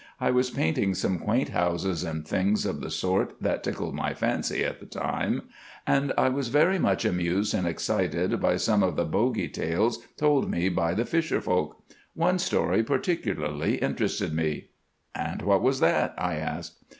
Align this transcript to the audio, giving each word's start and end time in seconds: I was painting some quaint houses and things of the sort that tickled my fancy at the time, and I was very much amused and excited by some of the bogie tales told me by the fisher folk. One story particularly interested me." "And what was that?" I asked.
I 0.19 0.31
was 0.31 0.49
painting 0.49 0.95
some 0.95 1.19
quaint 1.19 1.49
houses 1.49 2.03
and 2.03 2.27
things 2.27 2.65
of 2.65 2.81
the 2.81 2.89
sort 2.89 3.39
that 3.39 3.63
tickled 3.63 3.93
my 3.93 4.15
fancy 4.15 4.63
at 4.65 4.79
the 4.79 4.87
time, 4.87 5.43
and 5.85 6.11
I 6.17 6.27
was 6.27 6.47
very 6.47 6.79
much 6.79 7.05
amused 7.05 7.53
and 7.53 7.67
excited 7.67 8.39
by 8.41 8.55
some 8.57 8.81
of 8.81 8.95
the 8.95 9.05
bogie 9.05 9.47
tales 9.47 9.99
told 10.17 10.49
me 10.49 10.69
by 10.69 10.95
the 10.95 11.05
fisher 11.05 11.39
folk. 11.39 11.83
One 12.15 12.39
story 12.39 12.81
particularly 12.81 13.75
interested 13.75 14.33
me." 14.33 14.69
"And 15.13 15.43
what 15.43 15.61
was 15.61 15.79
that?" 15.81 16.15
I 16.17 16.37
asked. 16.37 16.79